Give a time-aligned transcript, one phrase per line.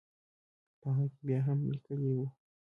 [0.79, 2.25] په هغه کې بیا هم لیکلي وو.